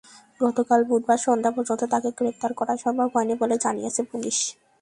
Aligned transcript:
গতকাল 0.39 0.79
বুধবার 0.89 1.19
সন্ধ্যা 1.25 1.51
পর্যন্ত 1.55 1.81
তাঁকে 1.91 2.09
গ্রেপ্তার 2.17 2.51
করা 2.59 2.73
সম্ভব 2.83 3.07
হয়নি 3.13 3.33
বলে 3.41 3.55
জানিয়েছে 3.63 4.01
পুলিশ। 4.11 4.37